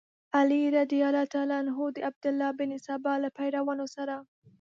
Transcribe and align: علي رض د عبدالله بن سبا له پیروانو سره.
علي 0.37 0.61
رض 0.75 0.91
د 1.93 1.99
عبدالله 2.09 2.49
بن 2.59 2.71
سبا 2.87 3.13
له 3.23 3.29
پیروانو 3.37 3.85
سره. 3.95 4.15